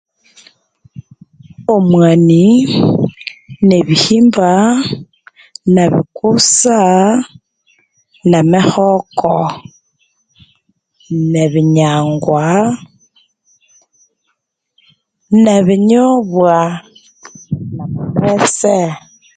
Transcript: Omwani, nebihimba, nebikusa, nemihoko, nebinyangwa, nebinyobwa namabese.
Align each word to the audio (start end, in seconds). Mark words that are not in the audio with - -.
Omwani, 1.75 2.45
nebihimba, 3.67 4.51
nebikusa, 5.73 6.79
nemihoko, 8.31 9.35
nebinyangwa, 11.31 12.45
nebinyobwa 15.43 16.55
namabese. 17.75 18.77